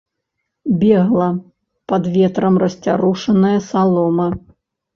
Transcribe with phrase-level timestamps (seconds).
[0.83, 1.27] Бегла
[1.93, 4.27] пад ветрам расцярушаная салома.